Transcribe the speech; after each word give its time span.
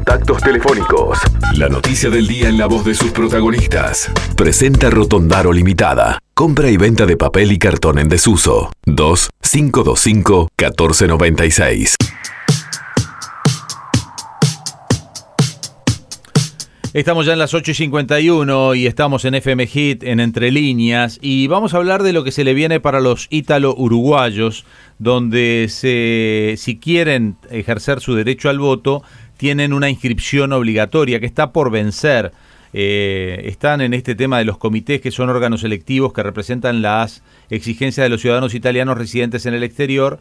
Contactos 0.00 0.40
telefónicos. 0.40 1.18
La 1.58 1.68
noticia 1.68 2.08
del 2.08 2.26
día 2.26 2.48
en 2.48 2.56
la 2.56 2.64
voz 2.64 2.86
de 2.86 2.94
sus 2.94 3.10
protagonistas. 3.10 4.10
Presenta 4.34 4.88
Rotondaro 4.88 5.52
Limitada. 5.52 6.18
Compra 6.32 6.70
y 6.70 6.78
venta 6.78 7.04
de 7.04 7.18
papel 7.18 7.52
y 7.52 7.58
cartón 7.58 7.98
en 7.98 8.08
desuso. 8.08 8.72
2 8.86 9.28
525 9.42 10.48
1496. 10.58 11.96
Estamos 16.92 17.26
ya 17.26 17.34
en 17.34 17.38
las 17.38 17.54
8 17.54 17.70
y 17.70 17.74
51 17.74 18.74
y 18.74 18.86
estamos 18.86 19.24
en 19.24 19.36
FM 19.36 19.66
Hit, 19.68 20.02
en 20.02 20.18
Entre 20.18 20.50
Líneas, 20.50 21.20
y 21.22 21.46
vamos 21.46 21.72
a 21.72 21.76
hablar 21.76 22.02
de 22.02 22.12
lo 22.12 22.24
que 22.24 22.32
se 22.32 22.42
le 22.42 22.52
viene 22.52 22.80
para 22.80 22.98
los 22.98 23.28
ítalo-uruguayos, 23.30 24.64
donde 24.98 25.66
se, 25.68 26.56
si 26.56 26.80
quieren 26.80 27.36
ejercer 27.48 28.00
su 28.00 28.16
derecho 28.16 28.50
al 28.50 28.58
voto, 28.58 29.04
tienen 29.40 29.72
una 29.72 29.88
inscripción 29.88 30.52
obligatoria 30.52 31.18
que 31.18 31.24
está 31.24 31.50
por 31.50 31.70
vencer. 31.70 32.30
Eh, 32.74 33.40
están 33.46 33.80
en 33.80 33.94
este 33.94 34.14
tema 34.14 34.36
de 34.36 34.44
los 34.44 34.58
comités, 34.58 35.00
que 35.00 35.10
son 35.10 35.30
órganos 35.30 35.64
electivos 35.64 36.12
que 36.12 36.22
representan 36.22 36.82
las 36.82 37.22
exigencias 37.48 38.04
de 38.04 38.10
los 38.10 38.20
ciudadanos 38.20 38.54
italianos 38.54 38.98
residentes 38.98 39.46
en 39.46 39.54
el 39.54 39.62
exterior 39.62 40.20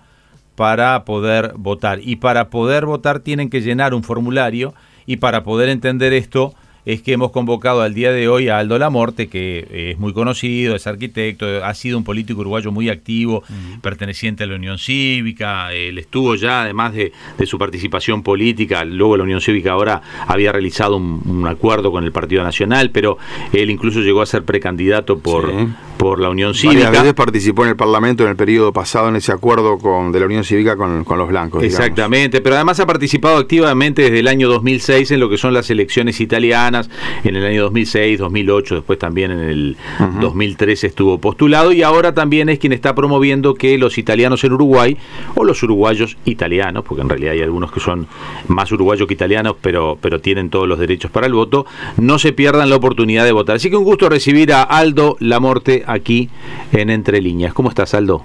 para 0.56 1.04
poder 1.04 1.52
votar. 1.58 2.00
Y 2.02 2.16
para 2.16 2.50
poder 2.50 2.86
votar 2.86 3.20
tienen 3.20 3.50
que 3.50 3.60
llenar 3.60 3.94
un 3.94 4.04
formulario 4.04 4.74
y 5.06 5.18
para 5.18 5.44
poder 5.44 5.68
entender 5.68 6.14
esto 6.14 6.56
es 6.94 7.04
que 7.04 7.14
hemos 7.14 7.32
convocado 7.32 7.84
al 7.84 7.94
día 7.94 8.12
de 8.12 8.28
hoy 8.28 8.50
a 8.50 8.58
Aldo 8.58 8.80
Lamorte, 8.80 9.28
que 9.28 9.92
es 9.92 10.00
muy 10.00 10.12
conocido, 10.12 10.76
es 10.76 10.88
arquitecto, 10.88 11.64
ha 11.64 11.74
sido 11.76 12.00
un 12.00 12.04
político 12.04 12.42
uruguayo 12.42 12.72
muy 12.72 12.90
activo, 12.90 13.44
perteneciente 13.82 14.44
a 14.44 14.48
la 14.48 14.56
Unión 14.56 14.80
Cívica, 14.80 15.72
él 15.72 16.00
estuvo 16.00 16.34
ya, 16.34 16.64
además 16.64 16.96
de, 16.96 17.12
su 17.46 17.60
participación 17.60 18.24
política, 18.24 18.84
luego 18.86 19.18
la 19.18 19.24
Unión 19.24 19.40
Cívica 19.40 19.74
ahora 19.74 20.02
había 20.28 20.52
realizado 20.52 20.98
un, 20.98 21.46
acuerdo 21.48 21.92
con 21.92 22.04
el 22.06 22.12
Partido 22.12 22.44
Nacional, 22.44 22.90
pero 22.90 23.20
él 23.54 23.70
incluso 23.70 24.00
llegó 24.00 24.24
a 24.24 24.26
ser 24.26 24.44
precandidato 24.44 25.20
por, 25.20 25.52
por 26.00 26.20
la 26.20 26.30
Unión 26.30 26.56
Cívica. 26.56 26.86
Varias 26.86 27.04
veces 27.04 27.14
participó 27.14 27.64
en 27.66 27.70
el 27.72 27.76
Parlamento 27.76 28.24
en 28.24 28.30
el 28.30 28.36
periodo 28.38 28.72
pasado 28.72 29.10
en 29.10 29.18
ese 29.18 29.34
acuerdo 29.34 29.78
con, 29.78 30.14
de 30.14 30.22
la 30.22 30.26
Unión 30.26 30.46
Cívica 30.46 30.78
con, 30.78 31.04
los 31.06 31.28
blancos. 31.28 31.62
Exactamente, 31.62 32.40
pero 32.40 32.56
además 32.56 32.80
ha 32.80 32.88
participado 32.88 33.38
activamente 33.38 34.04
desde 34.04 34.20
el 34.20 34.30
año 34.30 34.48
2006 34.48 35.12
en 35.12 35.20
lo 35.20 35.30
que 35.30 35.38
son 35.38 35.54
las 35.54 35.70
elecciones 35.70 36.22
italianas, 36.22 36.79
en 37.24 37.36
el 37.36 37.46
año 37.46 37.64
2006, 37.64 38.20
2008, 38.20 38.76
después 38.76 39.00
también 39.00 39.32
en 39.32 39.40
el 39.40 39.78
2013 40.22 40.88
estuvo 40.88 41.18
postulado 41.18 41.72
y 41.72 41.84
ahora 41.84 42.14
también 42.14 42.50
es 42.50 42.60
quien 42.60 42.74
está 42.74 42.96
promoviendo 42.96 43.56
que 43.56 43.78
los 43.78 43.98
italianos 43.98 44.44
en 44.44 44.54
Uruguay, 44.54 44.98
o 45.36 45.44
los 45.44 45.62
uruguayos 45.64 46.18
italianos, 46.26 46.84
porque 46.86 47.02
en 47.02 47.10
realidad 47.10 47.34
hay 47.34 47.42
algunos 47.42 47.72
que 47.72 47.80
son 47.80 48.08
más 48.48 48.72
uruguayos 48.72 49.08
que 49.08 49.14
italianos, 49.14 49.56
pero, 49.62 49.98
pero 50.00 50.20
tienen 50.22 50.50
todos 50.50 50.68
los 50.68 50.80
derechos 50.80 51.12
para 51.12 51.28
el 51.28 51.34
voto, 51.34 51.66
no 51.98 52.20
se 52.20 52.34
pierdan 52.34 52.70
la 52.70 52.76
oportunidad 52.76 53.26
de 53.26 53.32
votar. 53.32 53.58
Así 53.58 53.70
que 53.70 53.76
un 53.76 53.84
gusto 53.84 54.10
recibir 54.10 54.54
a 54.54 54.64
Aldo 54.64 55.18
Lamorte 55.20 55.84
aquí 55.88 56.30
en 56.72 56.90
Entre 56.90 57.22
Líneas. 57.22 57.54
¿Cómo 57.54 57.70
estás, 57.70 57.94
Aldo? 57.94 58.24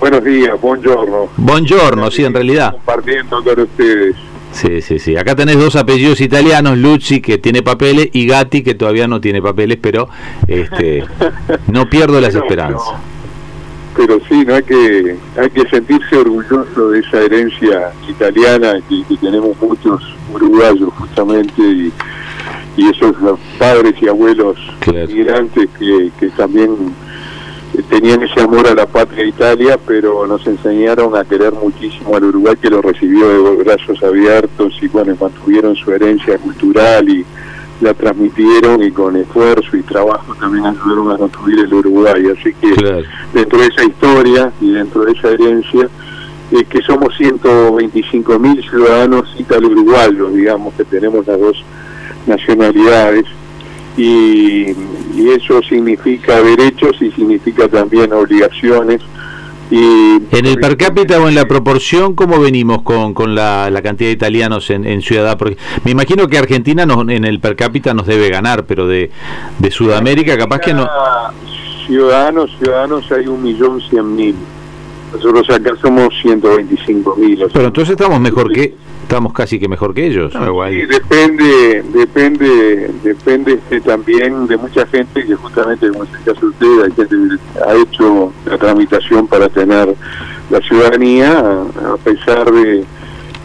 Buenos 0.00 0.24
días, 0.24 0.60
buongiorno. 0.60 1.28
Buongiorno, 1.36 2.10
sí, 2.10 2.24
en 2.24 2.34
realidad. 2.34 2.72
Compartiendo 2.72 3.42
con 3.42 3.60
ustedes. 3.60 4.16
Sí, 4.54 4.80
sí, 4.80 4.98
sí. 4.98 5.16
Acá 5.16 5.34
tenés 5.34 5.58
dos 5.58 5.76
apellidos 5.76 6.20
italianos, 6.20 6.78
Lucci 6.78 7.20
que 7.20 7.38
tiene 7.38 7.62
papeles 7.62 8.08
y 8.12 8.26
Gatti 8.26 8.62
que 8.62 8.74
todavía 8.74 9.08
no 9.08 9.20
tiene 9.20 9.42
papeles, 9.42 9.78
pero 9.80 10.08
este 10.46 11.04
no 11.72 11.88
pierdo 11.90 12.20
las 12.20 12.34
esperanzas. 12.34 12.94
Pero 13.96 14.18
sí, 14.28 14.44
no 14.44 14.54
hay 14.54 14.62
que 14.62 15.16
hay 15.36 15.50
que 15.50 15.68
sentirse 15.68 16.16
orgulloso 16.16 16.90
de 16.90 17.00
esa 17.00 17.20
herencia 17.20 17.92
italiana 18.08 18.74
que, 18.88 19.02
que 19.08 19.16
tenemos 19.16 19.56
muchos 19.60 20.02
uruguayos 20.32 20.92
justamente 20.94 21.62
y 21.62 21.92
y 22.76 22.88
esos 22.88 23.14
padres 23.58 23.94
y 24.00 24.08
abuelos 24.08 24.56
migrantes 25.08 25.68
que, 25.78 26.10
que 26.18 26.28
también 26.30 26.94
tenían 27.82 28.22
ese 28.22 28.40
amor 28.40 28.66
a 28.66 28.74
la 28.74 28.86
patria 28.86 29.24
Italia, 29.24 29.78
pero 29.84 30.26
nos 30.26 30.46
enseñaron 30.46 31.16
a 31.16 31.24
querer 31.24 31.52
muchísimo 31.52 32.16
al 32.16 32.24
Uruguay 32.24 32.56
que 32.60 32.70
lo 32.70 32.80
recibió 32.80 33.28
de 33.28 33.64
brazos 33.64 34.02
abiertos 34.02 34.76
y 34.80 34.88
bueno, 34.88 35.16
mantuvieron 35.20 35.74
su 35.74 35.90
herencia 35.92 36.38
cultural 36.38 37.08
y 37.08 37.24
la 37.80 37.92
transmitieron 37.92 38.82
y 38.82 38.90
con 38.92 39.16
esfuerzo 39.16 39.76
y 39.76 39.82
trabajo 39.82 40.34
también 40.36 40.64
ayudaron 40.66 41.10
a 41.10 41.18
construir 41.18 41.60
el 41.60 41.74
Uruguay. 41.74 42.24
Así 42.38 42.54
que 42.54 42.74
dentro 43.32 43.58
de 43.58 43.66
esa 43.66 43.84
historia 43.84 44.52
y 44.60 44.70
dentro 44.70 45.04
de 45.04 45.12
esa 45.12 45.30
herencia, 45.30 45.88
es 46.50 46.68
que 46.68 46.82
somos 46.82 47.16
125 47.16 48.38
mil 48.38 48.62
ciudadanos 48.62 49.34
italo-uruguayos, 49.38 50.34
digamos, 50.34 50.74
que 50.74 50.84
tenemos 50.84 51.26
las 51.26 51.40
dos 51.40 51.64
nacionalidades 52.26 53.24
y, 53.96 54.72
eso 55.20 55.62
significa 55.62 56.40
derechos 56.42 57.00
y 57.00 57.10
significa 57.10 57.68
también 57.68 58.12
obligaciones. 58.12 59.00
Y, 59.70 60.16
¿En 60.30 60.46
el 60.46 60.58
per 60.58 60.76
cápita 60.76 61.18
o 61.20 61.28
en 61.28 61.34
la 61.34 61.46
proporción 61.46 62.14
cómo 62.14 62.38
venimos 62.38 62.82
con, 62.82 63.14
con 63.14 63.34
la, 63.34 63.70
cantidad 63.82 64.08
de 64.08 64.14
italianos 64.14 64.70
en, 64.70 64.86
en 64.86 65.00
Ciudad? 65.00 65.38
Porque 65.38 65.56
me 65.84 65.90
imagino 65.90 66.28
que 66.28 66.38
Argentina 66.38 66.84
nos, 66.84 67.08
en 67.08 67.24
el 67.24 67.40
per 67.40 67.56
cápita 67.56 67.94
nos 67.94 68.06
debe 68.06 68.28
ganar, 68.28 68.66
pero 68.66 68.86
de, 68.86 69.10
de 69.58 69.70
Sudamérica 69.70 70.36
capaz 70.36 70.60
que 70.60 70.74
no... 70.74 70.88
Ciudadanos, 71.86 72.50
ciudadanos 72.58 73.10
hay 73.12 73.26
un 73.26 73.42
millón 73.42 73.80
cien 73.80 74.14
mil. 74.14 74.36
Nosotros 75.12 75.48
acá 75.50 75.76
somos 75.80 76.08
125 76.22 77.16
mil. 77.16 77.44
Pero 77.52 77.66
entonces 77.66 77.92
estamos 77.92 78.20
mejor 78.20 78.52
que 78.52 78.74
estamos 79.04 79.32
casi 79.32 79.58
que 79.58 79.68
mejor 79.68 79.94
que 79.94 80.06
ellos. 80.06 80.32
sí, 80.32 80.86
depende, 80.86 81.82
depende, 81.92 82.90
depende 83.02 83.52
este, 83.54 83.80
también 83.80 84.46
de 84.46 84.56
mucha 84.56 84.86
gente 84.86 85.24
que 85.24 85.34
justamente, 85.34 85.88
como 85.88 86.04
es 86.04 86.10
el 86.14 86.24
caso 86.24 86.40
de 86.40 86.46
usted, 86.46 86.82
hay 86.84 86.92
gente 86.92 87.16
que 87.16 87.60
ha 87.60 87.74
hecho 87.76 88.32
la 88.46 88.58
tramitación 88.58 89.26
para 89.28 89.48
tener 89.48 89.94
la 90.50 90.60
ciudadanía, 90.60 91.38
a 91.38 91.96
pesar 92.02 92.50
de 92.50 92.84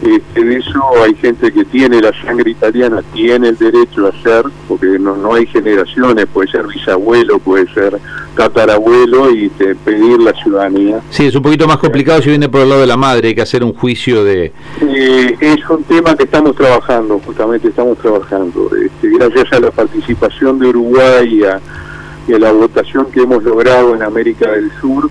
este, 0.02 0.44
de 0.44 0.56
eso 0.56 0.82
hay 1.04 1.14
gente 1.14 1.52
que 1.52 1.64
tiene 1.64 2.00
la 2.00 2.12
sangre 2.24 2.50
italiana, 2.52 3.02
tiene 3.12 3.48
el 3.48 3.58
derecho 3.58 4.06
a 4.06 4.22
ser, 4.22 4.44
porque 4.66 4.98
no, 4.98 5.16
no 5.16 5.34
hay 5.34 5.46
generaciones, 5.46 6.26
puede 6.26 6.50
ser 6.50 6.66
bisabuelo, 6.66 7.38
puede 7.38 7.72
ser 7.74 7.98
tatarabuelo 8.34 9.30
y 9.30 9.50
pedir 9.50 10.20
la 10.20 10.32
ciudadanía. 10.32 11.00
Sí, 11.10 11.26
es 11.26 11.34
un 11.34 11.42
poquito 11.42 11.66
más 11.66 11.76
complicado 11.76 12.22
si 12.22 12.30
viene 12.30 12.48
por 12.48 12.62
el 12.62 12.70
lado 12.70 12.80
de 12.80 12.86
la 12.86 12.96
madre, 12.96 13.28
hay 13.28 13.34
que 13.34 13.42
hacer 13.42 13.62
un 13.62 13.74
juicio 13.74 14.24
de... 14.24 14.52
Eh, 14.80 15.36
es 15.38 15.68
un 15.68 15.84
tema 15.84 16.16
que 16.16 16.24
estamos 16.24 16.56
trabajando, 16.56 17.20
justamente 17.24 17.68
estamos 17.68 17.98
trabajando. 17.98 18.70
Este, 18.82 19.10
gracias 19.10 19.52
a 19.52 19.60
la 19.60 19.70
participación 19.70 20.58
de 20.58 20.68
Uruguay 20.68 21.42
y 22.26 22.32
a 22.32 22.38
la 22.38 22.52
votación 22.52 23.06
que 23.10 23.20
hemos 23.20 23.42
logrado 23.42 23.94
en 23.94 24.02
América 24.02 24.50
del 24.50 24.70
Sur, 24.80 25.10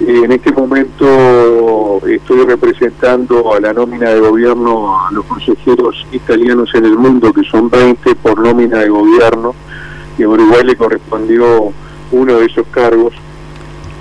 en 0.00 0.32
este 0.32 0.52
momento 0.52 2.00
estoy 2.06 2.44
representando 2.44 3.54
a 3.54 3.60
la 3.60 3.72
nómina 3.72 4.10
de 4.10 4.20
gobierno 4.20 5.06
a 5.06 5.10
los 5.12 5.24
consejeros 5.24 6.06
italianos 6.12 6.74
en 6.74 6.84
el 6.84 6.96
mundo, 6.96 7.32
que 7.32 7.42
son 7.44 7.70
20 7.70 8.14
por 8.16 8.38
nómina 8.38 8.78
de 8.80 8.88
gobierno, 8.88 9.54
y 10.18 10.22
a 10.22 10.28
Uruguay 10.28 10.64
le 10.64 10.76
correspondió 10.76 11.72
uno 12.12 12.38
de 12.38 12.46
esos 12.46 12.66
cargos 12.68 13.14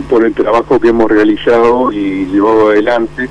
por 0.09 0.25
el 0.25 0.33
trabajo 0.33 0.79
que 0.79 0.89
hemos 0.89 1.09
realizado 1.09 1.91
y 1.91 2.25
llevado 2.25 2.69
adelante. 2.69 3.29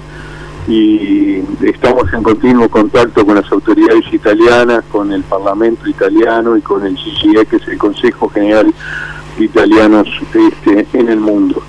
Y 0.66 1.40
estamos 1.62 2.10
en 2.14 2.22
continuo 2.22 2.70
contacto 2.70 3.26
con 3.26 3.34
las 3.34 3.52
autoridades 3.52 4.10
italianas, 4.10 4.82
con 4.90 5.12
el 5.12 5.22
Parlamento 5.22 5.86
italiano 5.86 6.56
y 6.56 6.62
con 6.62 6.86
el 6.86 6.96
CGE, 6.96 7.44
que 7.44 7.56
es 7.56 7.68
el 7.68 7.76
Consejo 7.76 8.30
General 8.30 8.72
de 9.36 9.44
Italianos 9.44 10.08
este, 10.32 10.86
en 10.94 11.08
el 11.10 11.20
mundo. 11.20 11.62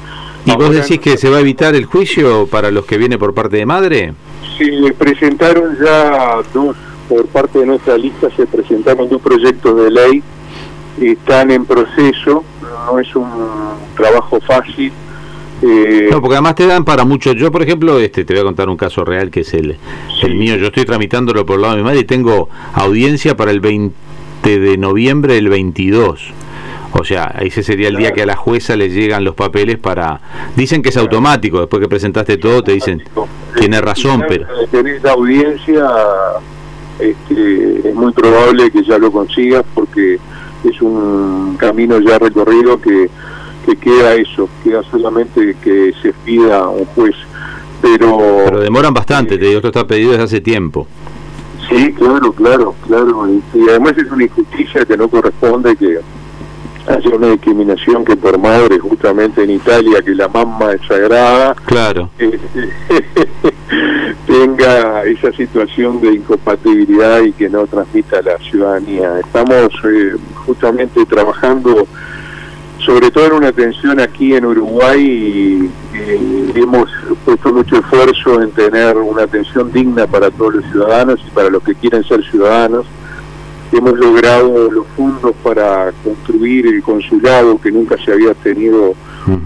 ¿Y 0.45 0.55
vos 0.55 0.71
decís 0.71 0.99
que 0.99 1.17
se 1.17 1.29
va 1.29 1.37
a 1.37 1.39
evitar 1.39 1.75
el 1.75 1.85
juicio 1.85 2.47
para 2.47 2.69
los 2.69 2.85
que 2.85 2.97
viene 2.97 3.17
por 3.17 3.33
parte 3.33 3.57
de 3.57 3.65
madre? 3.65 4.13
Sí, 4.57 4.69
presentaron 4.97 5.75
ya 5.83 6.37
dos, 6.53 6.75
por 7.09 7.25
parte 7.27 7.59
de 7.59 7.65
nuestra 7.65 7.97
lista 7.97 8.29
se 8.35 8.45
presentaron 8.45 9.09
dos 9.09 9.21
proyectos 9.21 9.75
de 9.83 9.91
ley, 9.91 10.23
están 11.01 11.51
en 11.51 11.65
proceso, 11.65 12.43
no 12.61 12.99
es 12.99 13.15
un 13.15 13.27
trabajo 13.97 14.39
fácil. 14.41 14.91
Eh, 15.63 16.09
no, 16.11 16.21
porque 16.21 16.35
además 16.35 16.55
te 16.55 16.67
dan 16.67 16.85
para 16.85 17.05
mucho. 17.05 17.33
Yo, 17.33 17.51
por 17.51 17.63
ejemplo, 17.63 17.99
este, 17.99 18.23
te 18.23 18.33
voy 18.33 18.41
a 18.41 18.45
contar 18.45 18.69
un 18.69 18.77
caso 18.77 19.03
real 19.03 19.31
que 19.31 19.39
es 19.39 19.53
el, 19.53 19.77
el 20.21 20.35
mío. 20.35 20.57
Yo 20.57 20.67
estoy 20.67 20.85
tramitándolo 20.85 21.45
por 21.45 21.55
el 21.55 21.61
lado 21.63 21.73
de 21.73 21.81
mi 21.81 21.85
madre 21.85 21.99
y 22.01 22.03
tengo 22.03 22.49
audiencia 22.73 23.35
para 23.35 23.51
el 23.51 23.61
20 23.61 23.93
de 24.43 24.77
noviembre 24.77 25.33
del 25.35 25.49
22 25.49 26.33
o 26.99 27.03
sea, 27.03 27.35
ese 27.41 27.63
sería 27.63 27.89
el 27.89 27.97
día 27.97 28.11
que 28.11 28.21
a 28.21 28.25
la 28.25 28.35
jueza 28.35 28.75
le 28.75 28.89
llegan 28.89 29.23
los 29.23 29.35
papeles 29.35 29.77
para... 29.77 30.19
Dicen 30.55 30.81
que 30.81 30.89
es 30.89 30.97
automático, 30.97 31.59
después 31.59 31.81
que 31.81 31.87
presentaste 31.87 32.37
todo 32.37 32.63
te 32.63 32.73
dicen, 32.73 33.03
tiene 33.57 33.81
razón, 33.81 34.23
pero... 34.27 34.45
Tenés 34.71 35.03
la 35.03 35.11
audiencia, 35.11 35.87
este, 36.99 37.89
es 37.89 37.95
muy 37.95 38.11
probable 38.13 38.71
que 38.71 38.83
ya 38.83 38.97
lo 38.97 39.11
consigas 39.11 39.63
porque 39.73 40.19
es 40.63 40.81
un 40.81 41.57
camino 41.57 41.99
ya 41.99 42.17
recorrido 42.17 42.79
que, 42.79 43.09
que 43.65 43.75
queda 43.75 44.15
eso, 44.15 44.49
queda 44.63 44.81
solamente 44.83 45.55
que 45.63 45.93
se 46.01 46.13
pida 46.13 46.67
un 46.69 46.85
juez. 46.85 47.15
Pero, 47.81 48.17
pero 48.45 48.59
demoran 48.61 48.93
bastante, 48.93 49.37
te 49.37 49.45
digo, 49.45 49.57
esto 49.57 49.67
está 49.67 49.85
pedido 49.85 50.11
desde 50.11 50.23
hace 50.23 50.41
tiempo. 50.41 50.87
Sí, 51.69 51.75
Sí, 51.75 51.93
claro, 51.93 52.31
claro, 52.31 52.75
claro. 52.85 53.27
Y, 53.53 53.69
además 53.69 53.93
es 53.97 54.11
una 54.11 54.23
injusticia 54.23 54.85
que 54.85 54.97
no 54.97 55.09
corresponde 55.09 55.75
que 55.75 55.99
haya 56.87 57.09
una 57.09 57.29
discriminación 57.29 58.05
que 58.05 58.15
por 58.15 58.37
madre, 58.37 58.79
justamente 58.79 59.43
en 59.43 59.51
Italia, 59.51 60.01
que 60.01 60.13
la 60.15 60.27
mamá 60.27 60.73
es 60.73 60.81
sagrada, 60.87 61.55
claro. 61.65 62.09
Tenga 64.27 65.03
esa 65.03 65.31
situación 65.31 66.01
de 66.01 66.13
incompatibilidad 66.13 67.21
y 67.21 67.31
que 67.31 67.49
no 67.49 67.65
transmita 67.67 68.19
a 68.19 68.21
la 68.21 68.37
ciudadanía. 68.37 69.19
Estamos 69.19 69.69
eh, 69.83 70.15
justamente 70.45 71.05
trabajando 71.05 71.87
sobre 72.85 73.09
todo 73.09 73.27
en 73.27 73.33
una 73.33 73.47
atención 73.47 73.99
aquí 73.99 74.35
en 74.35 74.45
Uruguay 74.45 75.01
y, 75.01 75.71
hemos 76.55 76.89
puesto 77.23 77.53
mucho 77.53 77.77
esfuerzo 77.77 78.41
en 78.41 78.51
tener 78.51 78.95
una 78.97 79.23
atención 79.23 79.71
digna 79.71 80.05
para 80.07 80.29
todos 80.29 80.55
los 80.55 80.65
ciudadanos 80.65 81.19
y 81.25 81.31
para 81.31 81.49
los 81.49 81.63
que 81.63 81.73
quieren 81.73 82.03
ser 82.03 82.23
ciudadanos. 82.29 82.85
Hemos 83.71 83.97
logrado 83.97 84.71
los 84.71 84.85
fondos 84.95 85.33
para 85.43 85.91
construir 86.03 86.67
el 86.67 86.81
consulado 86.81 87.59
que 87.59 87.71
nunca 87.71 87.97
se 88.03 88.11
había 88.11 88.33
tenido 88.35 88.93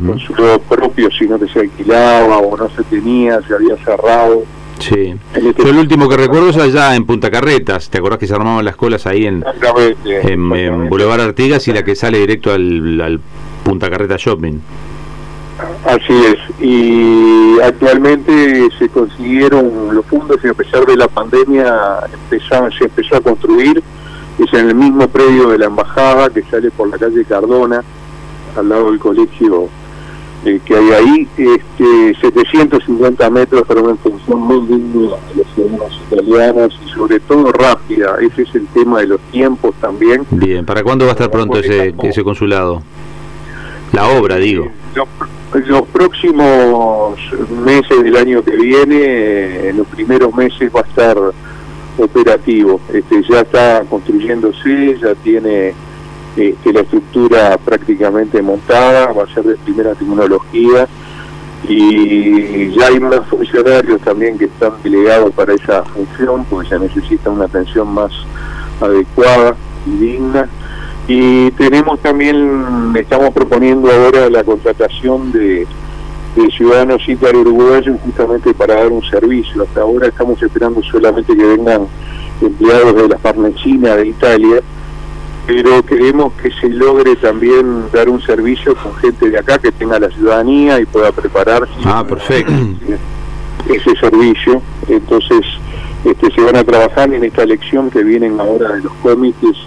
consulado 0.05 0.59
propio, 0.59 1.09
sino 1.17 1.39
que 1.39 1.47
se 1.47 1.61
alquilaba 1.61 2.37
o 2.37 2.57
no 2.57 2.69
se 2.69 2.83
tenía, 2.83 3.41
se 3.41 3.53
había 3.53 3.77
cerrado. 3.77 4.43
Sí. 4.79 5.13
Este 5.33 5.63
Yo 5.63 5.69
el 5.69 5.77
último 5.77 6.07
que 6.07 6.17
recuerdo 6.17 6.49
es 6.49 6.57
allá 6.57 6.95
en 6.95 7.05
Punta 7.05 7.29
Carretas. 7.29 7.89
¿Te 7.89 7.97
acordás 7.97 8.19
que 8.19 8.27
se 8.27 8.33
armaban 8.33 8.63
las 8.63 8.75
colas 8.75 9.05
ahí 9.05 9.25
en, 9.25 9.43
en, 10.05 10.89
Boulevard 10.89 11.21
Artigas 11.21 11.67
y 11.67 11.73
la 11.73 11.83
que 11.83 11.95
sale 11.95 12.19
directo 12.19 12.53
al, 12.53 13.19
Punta 13.63 13.89
Carreta 13.89 14.15
Shopping? 14.17 14.59
Así 15.85 16.13
es. 16.13 16.63
Y 16.63 17.59
actualmente 17.61 18.69
se 18.77 18.87
consiguieron 18.87 19.93
los 19.93 20.05
fondos 20.05 20.37
y 20.43 20.47
a 20.47 20.53
pesar 20.53 20.85
de 20.85 20.95
la 20.95 21.07
pandemia 21.07 21.99
empezaron, 22.13 22.71
se 22.71 22.85
empezó 22.85 23.17
a 23.17 23.21
construir. 23.21 23.83
Es 24.39 24.53
en 24.53 24.69
el 24.69 24.75
mismo 24.75 25.07
predio 25.07 25.49
de 25.49 25.57
la 25.57 25.65
embajada 25.65 26.29
que 26.29 26.41
sale 26.43 26.71
por 26.71 26.89
la 26.89 26.97
calle 26.97 27.25
Cardona, 27.25 27.83
al 28.55 28.69
lado 28.69 28.89
del 28.89 28.99
colegio 28.99 29.69
eh, 30.45 30.61
que 30.63 30.73
hay 30.73 30.91
ahí, 30.91 31.27
este, 31.35 32.15
750 32.21 33.29
metros 33.29 33.63
para 33.67 33.81
una 33.81 33.95
función 33.95 34.39
muy 34.39 34.65
digna 34.67 35.17
de 35.27 35.35
los 35.35 35.47
ciudadanos 35.53 36.01
italianos 36.09 36.79
y 36.85 36.89
sobre 36.89 37.19
todo 37.19 37.51
rápida. 37.51 38.15
Ese 38.21 38.43
es 38.43 38.55
el 38.55 38.65
tema 38.67 39.01
de 39.01 39.07
los 39.07 39.19
tiempos 39.31 39.75
también. 39.81 40.25
Bien, 40.31 40.65
¿para 40.65 40.81
cuándo 40.83 41.03
va 41.03 41.11
a 41.11 41.15
estar 41.15 41.29
pronto 41.29 41.59
ese, 41.59 41.93
ese 42.03 42.23
consulado? 42.23 42.81
La 43.91 44.07
obra, 44.07 44.37
digo. 44.37 44.71
Los, 44.95 45.67
los, 45.67 45.81
próximos 45.89 47.19
meses 47.65 48.01
del 48.01 48.15
año 48.15 48.41
que 48.41 48.55
viene, 48.55 49.69
en 49.69 49.77
los 49.77 49.87
primeros 49.87 50.33
meses 50.33 50.71
va 50.73 50.81
a 50.81 50.83
estar 50.83 51.17
operativo. 51.99 52.79
Este, 52.93 53.21
ya 53.29 53.41
está 53.41 53.83
construyéndose, 53.89 54.97
ya 55.01 55.15
tiene 55.15 55.73
que 56.35 56.71
la 56.71 56.81
estructura 56.81 57.57
prácticamente 57.57 58.41
montada, 58.41 59.11
va 59.11 59.23
a 59.23 59.33
ser 59.33 59.43
de 59.43 59.55
primera 59.57 59.93
tecnología 59.93 60.87
y 61.67 62.69
ya 62.71 62.87
hay 62.87 62.99
más 62.99 63.25
funcionarios 63.27 63.99
también 64.01 64.37
que 64.37 64.45
están 64.45 64.73
delegados 64.81 65.33
para 65.33 65.53
esa 65.53 65.83
función, 65.83 66.45
porque 66.49 66.69
se 66.69 66.79
necesita 66.79 67.29
una 67.29 67.45
atención 67.45 67.93
más 67.93 68.11
adecuada 68.79 69.55
y 69.85 69.91
digna. 69.97 70.49
Y 71.07 71.51
tenemos 71.51 71.99
también, 71.99 72.93
estamos 72.95 73.31
proponiendo 73.31 73.91
ahora 73.91 74.29
la 74.29 74.43
contratación 74.43 75.31
de, 75.31 75.67
de 76.35 76.49
ciudadanos 76.51 77.07
ítalo-uruguayos 77.07 77.99
justamente 78.01 78.53
para 78.53 78.75
dar 78.75 78.91
un 78.91 79.03
servicio. 79.03 79.63
Hasta 79.63 79.81
ahora 79.81 80.07
estamos 80.07 80.41
esperando 80.41 80.81
solamente 80.83 81.35
que 81.35 81.43
vengan 81.43 81.87
empleados 82.41 82.95
de 82.95 83.07
la 83.07 83.17
Farnecina 83.17 83.95
de 83.95 84.07
Italia, 84.07 84.61
pero 85.47 85.83
queremos 85.83 86.33
que 86.33 86.51
se 86.51 86.69
logre 86.69 87.15
también 87.15 87.85
dar 87.91 88.09
un 88.09 88.21
servicio 88.21 88.75
con 88.75 88.95
gente 88.95 89.29
de 89.29 89.39
acá 89.39 89.57
que 89.57 89.71
tenga 89.71 89.99
la 89.99 90.09
ciudadanía 90.09 90.79
y 90.79 90.85
pueda 90.85 91.11
prepararse. 91.11 91.73
Ah, 91.85 92.05
perfecto. 92.07 92.53
Ese 93.67 93.95
servicio. 93.99 94.61
Entonces, 94.87 95.45
este, 96.05 96.31
se 96.31 96.41
van 96.41 96.55
a 96.55 96.63
trabajar 96.63 97.13
en 97.13 97.23
esta 97.23 97.43
elección 97.43 97.89
que 97.89 98.03
vienen 98.03 98.39
ahora 98.39 98.73
de 98.73 98.83
los 98.83 98.93
comités. 99.01 99.57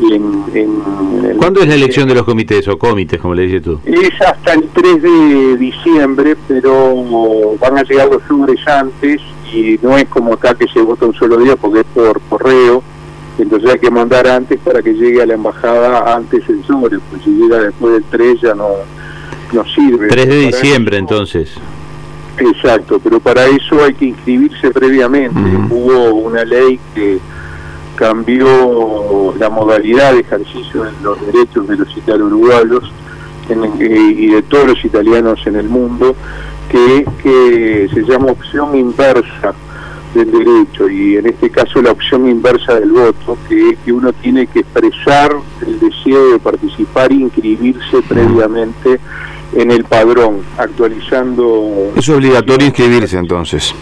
En, 0.00 1.36
¿Cuándo 1.36 1.60
es 1.60 1.68
la 1.68 1.74
elección 1.74 2.08
de 2.08 2.14
los 2.14 2.24
comités 2.24 2.66
o 2.68 2.78
comités, 2.78 3.20
como 3.20 3.34
le 3.34 3.42
dices 3.42 3.62
tú? 3.62 3.80
Es 3.84 4.20
hasta 4.20 4.54
el 4.54 4.68
3 4.68 5.02
de 5.02 5.56
diciembre, 5.58 6.36
pero 6.48 7.56
van 7.60 7.78
a 7.78 7.82
llegar 7.82 8.08
los 8.08 8.22
sobres 8.24 8.66
antes 8.66 9.20
y 9.52 9.78
no 9.82 9.96
es 9.96 10.08
como 10.08 10.34
acá 10.34 10.54
que 10.54 10.66
se 10.68 10.80
vota 10.80 11.06
un 11.06 11.14
solo 11.14 11.36
día 11.36 11.56
porque 11.56 11.80
es 11.80 11.86
por 11.94 12.20
correo 12.22 12.82
entonces 13.38 13.70
hay 13.70 13.78
que 13.78 13.90
mandar 13.90 14.26
antes 14.26 14.58
para 14.60 14.82
que 14.82 14.92
llegue 14.92 15.22
a 15.22 15.26
la 15.26 15.34
embajada 15.34 16.14
antes 16.14 16.46
el 16.48 16.64
sobre, 16.64 16.98
pues 16.98 17.22
si 17.22 17.30
llega 17.30 17.58
después 17.58 17.94
del 17.94 18.04
3 18.04 18.40
ya 18.42 18.54
no, 18.54 18.68
no 19.52 19.64
sirve. 19.64 20.08
3 20.08 20.28
de 20.28 20.36
diciembre 20.46 20.98
entonces. 20.98 21.54
Exacto, 22.38 23.00
pero 23.02 23.20
para 23.20 23.46
eso 23.46 23.82
hay 23.84 23.94
que 23.94 24.06
inscribirse 24.06 24.70
previamente. 24.70 25.40
Hubo 25.70 26.14
una 26.14 26.44
ley 26.44 26.78
que 26.94 27.18
cambió 27.96 29.34
la 29.38 29.48
modalidad 29.50 30.12
de 30.12 30.20
ejercicio 30.20 30.84
de 30.84 30.92
los 31.02 31.20
derechos 31.26 31.68
de 31.68 31.76
los 31.76 31.96
italianos 31.96 32.32
uruguayos 32.32 32.92
y 33.78 34.28
de 34.28 34.42
todos 34.42 34.68
los 34.68 34.84
italianos 34.84 35.46
en 35.46 35.56
el 35.56 35.68
mundo, 35.68 36.16
que, 36.70 37.04
que 37.22 37.88
se 37.92 38.02
llama 38.02 38.32
opción 38.32 38.74
inversa 38.76 39.54
del 40.14 40.30
derecho 40.30 40.88
y 40.88 41.16
en 41.16 41.26
este 41.26 41.50
caso 41.50 41.80
la 41.80 41.92
opción 41.92 42.28
inversa 42.28 42.78
del 42.78 42.92
voto, 42.92 43.38
que 43.48 43.70
es 43.70 43.78
que 43.84 43.92
uno 43.92 44.12
tiene 44.12 44.46
que 44.46 44.60
expresar 44.60 45.32
el 45.66 45.80
deseo 45.80 46.32
de 46.32 46.38
participar 46.38 47.10
e 47.12 47.16
inscribirse 47.16 48.02
previamente 48.08 49.00
en 49.54 49.70
el 49.70 49.84
padrón, 49.84 50.42
actualizando... 50.56 51.92
Es 51.96 52.08
obligatorio 52.08 52.66
inscribirse 52.66 53.18
entonces. 53.18 53.74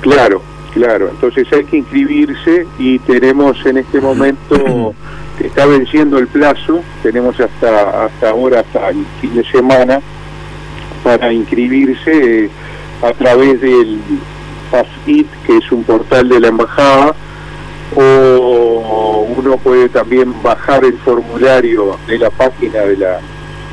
Claro, 0.00 0.42
claro, 0.74 1.08
entonces 1.08 1.46
hay 1.52 1.64
que 1.64 1.78
inscribirse 1.78 2.66
y 2.78 2.98
tenemos 2.98 3.64
en 3.64 3.78
este 3.78 4.00
momento 4.00 4.94
que 5.38 5.46
está 5.46 5.66
venciendo 5.66 6.18
el 6.18 6.26
plazo, 6.26 6.80
tenemos 7.02 7.38
hasta, 7.40 8.04
hasta 8.04 8.30
ahora, 8.30 8.60
hasta 8.60 8.90
el 8.90 9.06
fin 9.20 9.34
de 9.34 9.44
semana, 9.44 10.00
para 11.02 11.32
inscribirse 11.32 12.50
a 13.02 13.12
través 13.12 13.60
del 13.60 14.00
FASIT, 14.70 15.26
que 15.46 15.58
es 15.58 15.72
un 15.72 15.84
portal 15.84 16.28
de 16.28 16.40
la 16.40 16.48
embajada, 16.48 17.14
o 17.96 19.26
uno 19.36 19.56
puede 19.58 19.88
también 19.88 20.34
bajar 20.42 20.84
el 20.84 20.98
formulario 20.98 21.96
de 22.06 22.18
la 22.18 22.30
página 22.30 22.80
de 22.80 22.96
la, 22.96 23.20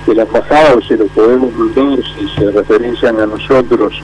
de 0.05 0.15
la 0.15 0.23
embajada, 0.23 0.75
o 0.75 0.81
se 0.81 0.97
lo 0.97 1.07
podemos 1.07 1.53
mandar 1.53 1.99
si 2.15 2.27
se 2.29 2.51
referencian 2.51 3.19
a 3.19 3.25
nosotros 3.25 4.01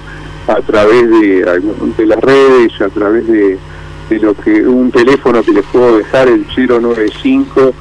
a 0.48 0.62
través 0.62 1.10
de, 1.10 1.62
de 1.98 2.06
las 2.06 2.20
redes, 2.20 2.82
a 2.82 2.90
través 2.90 3.28
de, 3.28 3.58
de 4.10 4.20
lo 4.20 4.34
que 4.34 4.66
un 4.68 4.92
teléfono 4.92 5.44
que 5.44 5.52
les 5.52 5.66
puedo 5.66 5.98
dejar, 5.98 6.28
el 6.28 6.46
095 6.48 7.74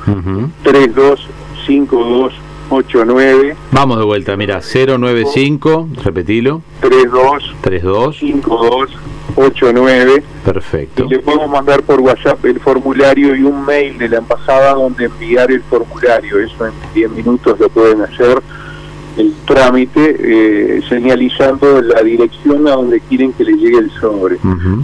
3252 0.62 2.32
89 2.68 3.56
Vamos 3.70 3.98
de 3.98 4.04
vuelta, 4.04 4.36
mira, 4.36 4.60
095, 4.60 5.88
repetilo. 6.02 6.62
32 6.80 7.54
32 7.60 8.18
52 8.18 8.90
89. 9.36 10.22
Perfecto. 10.44 11.04
Y 11.04 11.08
le 11.08 11.18
podemos 11.20 11.50
mandar 11.50 11.82
por 11.82 12.00
WhatsApp 12.00 12.44
el 12.44 12.58
formulario 12.58 13.36
y 13.36 13.42
un 13.42 13.64
mail 13.64 13.98
de 13.98 14.08
la 14.08 14.18
embajada 14.18 14.74
donde 14.74 15.04
enviar 15.04 15.50
el 15.52 15.62
formulario. 15.62 16.40
Eso 16.40 16.66
en 16.66 16.72
10 16.94 17.10
minutos 17.10 17.60
lo 17.60 17.68
pueden 17.68 18.00
hacer 18.02 18.42
el 19.16 19.32
trámite 19.46 20.16
eh, 20.18 20.82
señalizando 20.88 21.80
la 21.80 22.02
dirección 22.02 22.66
a 22.68 22.72
donde 22.72 23.00
quieren 23.00 23.32
que 23.32 23.44
le 23.44 23.52
llegue 23.52 23.78
el 23.78 23.90
sobre. 23.92 24.36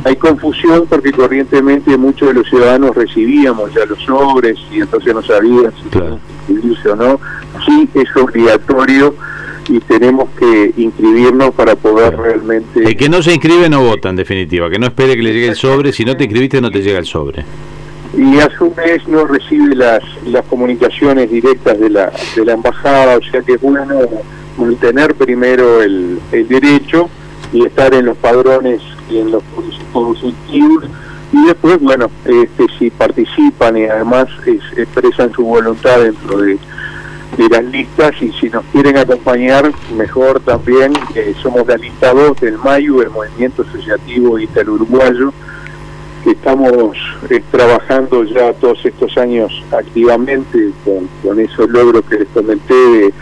Hay 0.04 0.16
confusión 0.16 0.86
porque 0.88 1.12
corrientemente 1.12 1.96
muchos 1.96 2.28
de 2.28 2.34
los 2.34 2.48
ciudadanos 2.48 2.94
recibíamos 2.94 3.72
ya 3.74 3.84
los 3.84 4.02
sobres 4.02 4.58
y 4.72 4.80
entonces 4.80 5.14
no 5.14 5.22
sabían 5.22 5.72
si 5.82 5.88
claro. 5.90 6.18
inscribirse 6.48 6.88
o 6.90 6.96
no. 6.96 7.20
Sí 7.66 7.88
es 7.94 8.16
obligatorio 8.16 9.14
y 9.68 9.78
tenemos 9.80 10.28
que 10.38 10.72
inscribirnos 10.76 11.50
para 11.54 11.76
poder 11.76 12.16
realmente... 12.16 12.84
El 12.84 12.96
que 12.96 13.08
no 13.08 13.22
se 13.22 13.32
inscribe 13.34 13.68
no 13.68 13.82
vota 13.82 14.08
en 14.08 14.16
definitiva, 14.16 14.68
que 14.70 14.78
no 14.78 14.86
espere 14.86 15.14
que 15.14 15.22
le 15.22 15.32
llegue 15.32 15.48
el 15.48 15.56
sobre, 15.56 15.92
si 15.92 16.04
no 16.04 16.16
te 16.16 16.24
inscribiste 16.24 16.60
no 16.60 16.70
te 16.70 16.82
llega 16.82 16.98
el 16.98 17.06
sobre 17.06 17.44
y 18.16 18.38
a 18.38 18.49
su 18.59 18.73
vez 18.75 19.07
no 19.09 19.25
recibe 19.25 19.75
las, 19.75 20.02
las 20.26 20.45
comunicaciones 20.47 21.31
directas 21.31 21.78
de 21.78 21.90
la, 21.90 22.12
de 22.37 22.45
la 22.45 22.52
embajada, 22.52 23.16
o 23.16 23.23
sea 23.23 23.40
que 23.42 23.54
es 23.54 23.61
bueno 23.61 24.00
mantener 24.59 25.14
primero 25.14 25.83
el, 25.83 26.21
el 26.31 26.49
derecho 26.49 27.09
y 27.52 27.64
estar 27.66 27.95
en 27.95 28.07
los 28.07 28.16
padrones 28.19 28.81
y 29.11 29.19
en 29.19 29.31
los 29.31 29.42
positivos 29.92 30.85
y 31.33 31.47
después, 31.47 31.81
bueno, 31.81 32.11
este, 32.26 32.66
si 32.78 32.90
participan 32.90 33.76
y 33.78 33.85
además 33.85 34.28
expresan 34.76 35.33
su 35.33 35.45
voluntad 35.45 36.00
dentro 36.00 36.38
de, 36.38 36.59
de, 37.38 37.49
las 37.50 37.64
listas 37.64 38.12
y 38.21 38.31
si 38.33 38.50
nos 38.50 38.64
quieren 38.66 38.99
acompañar, 38.99 39.73
mejor 39.97 40.40
también, 40.40 40.92
somos 41.42 41.66
la 41.66 41.76
lista 41.76 42.12
2 42.12 42.38
del 42.38 42.59
MAYU, 42.59 43.00
el 43.00 43.11
Movimiento 43.11 43.62
Asociativo 43.62 44.37
Italo-Uruguayo, 46.24 46.92
estamos 46.92 46.96
eh, 47.30 47.42
trabajando 47.50 48.24
ya 48.24 48.52
todos 48.54 48.84
estos 48.84 49.16
años 49.18 49.62
activamente 49.72 50.70
con, 50.84 51.40
esos 51.40 51.68
logros 51.70 52.04
que 52.04 52.18
les 52.18 52.28
comenté 52.28 52.74
de 52.74 53.14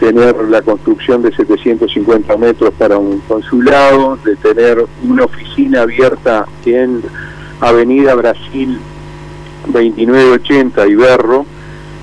tener 0.00 0.34
la 0.48 0.62
construcción 0.62 1.22
de 1.22 1.34
750 1.34 2.36
metros 2.36 2.72
para 2.78 2.98
un 2.98 3.18
consulado, 3.20 4.16
de 4.24 4.36
tener 4.36 4.84
una 5.06 5.24
oficina 5.24 5.82
abierta 5.82 6.46
en 6.64 7.02
Avenida 7.60 8.14
Brasil 8.14 8.78
2980 9.66 10.86
Iberro, 10.86 11.44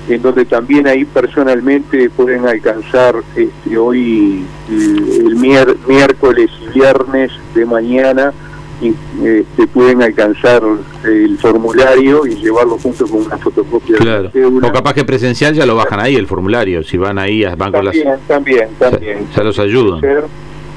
en 0.08 0.22
donde 0.22 0.44
también 0.44 0.86
ahí 0.86 1.04
personalmente 1.04 2.10
pueden 2.10 2.46
alcanzar 2.46 3.16
este, 3.34 3.78
hoy 3.78 4.44
el, 4.68 5.34
miércoles 5.36 6.50
y 6.62 6.78
viernes 6.78 7.32
de 7.54 7.64
mañana 7.64 8.32
y, 8.32 8.45
este, 8.82 9.66
pueden 9.68 10.02
alcanzar 10.02 10.62
el 11.04 11.38
formulario 11.38 12.26
y 12.26 12.34
llevarlo 12.36 12.76
junto 12.78 13.06
con 13.06 13.24
una 13.24 13.38
fotocopia. 13.38 13.96
Claro. 13.96 14.30
o 14.62 14.72
capaz 14.72 14.94
que 14.94 15.04
presencial 15.04 15.54
ya 15.54 15.64
lo 15.64 15.76
bajan 15.76 16.00
ahí 16.00 16.14
el 16.14 16.26
formulario 16.26 16.82
si 16.82 16.98
van 16.98 17.18
ahí 17.18 17.44
van 17.56 17.72
con 17.72 17.84
las 17.84 17.96
también 18.28 18.68
también 18.78 19.26
ya, 19.34 19.42
los 19.42 19.58
ayudan. 19.58 20.00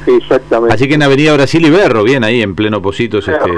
Exactamente. 0.08 0.74
Así 0.74 0.88
que 0.88 0.96
en 0.96 1.04
Avenida 1.04 1.34
Brasil 1.34 1.64
y 1.66 1.70
Berro 1.70 2.04
bien 2.04 2.24
ahí 2.24 2.42
en 2.42 2.56
pleno 2.56 2.82
Positos 2.82 3.28
este 3.28 3.50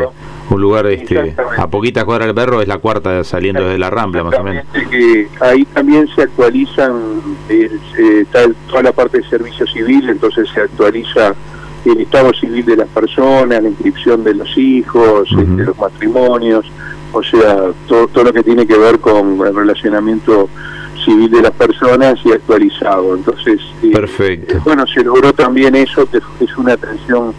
un 0.50 0.60
lugar 0.60 0.88
este 0.88 1.36
a 1.57 1.67
poquita 1.67 2.03
cuadra 2.03 2.25
del 2.25 2.33
Berro 2.33 2.62
es 2.62 2.67
la 2.67 2.79
cuarta 2.79 3.24
saliendo 3.24 3.63
desde 3.63 3.77
la 3.77 3.91
Rambla 3.91 4.24
más 4.24 4.39
o 4.39 4.43
menos. 4.43 4.65
Que 4.89 5.27
ahí 5.39 5.63
también 5.65 6.07
se 6.15 6.24
actualizan 6.24 7.21
el, 7.48 7.79
eh, 7.98 8.25
toda 8.67 8.83
la 8.83 8.91
parte 8.91 9.19
de 9.19 9.29
servicio 9.29 9.67
civil 9.67 10.10
entonces 10.10 10.50
se 10.50 10.62
actualiza 10.62 11.36
el 11.85 12.01
estado 12.01 12.33
civil 12.33 12.65
de 12.65 12.77
las 12.77 12.88
personas, 12.89 13.61
la 13.63 13.69
inscripción 13.69 14.23
de 14.23 14.35
los 14.35 14.57
hijos, 14.57 15.29
de 15.35 15.43
este, 15.43 15.63
los 15.63 15.77
matrimonios, 15.77 16.65
o 17.13 17.23
sea, 17.23 17.71
todo, 17.88 18.07
todo 18.07 18.25
lo 18.25 18.33
que 18.33 18.43
tiene 18.43 18.65
que 18.65 18.77
ver 18.77 19.00
con 19.00 19.39
el 19.45 19.55
relacionamiento 19.55 20.50
civil 21.03 21.31
de 21.31 21.41
las 21.41 21.51
personas 21.51 22.19
y 22.23 22.31
actualizado. 22.31 23.15
Entonces, 23.15 23.59
eh, 23.83 23.91
Perfecto. 23.91 24.61
bueno, 24.63 24.85
se 24.88 25.03
logró 25.03 25.33
también 25.33 25.75
eso, 25.75 26.09
que 26.09 26.17
es 26.17 26.57
una 26.57 26.73
atención 26.73 27.33